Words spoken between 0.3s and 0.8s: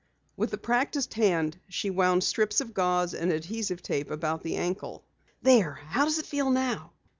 With a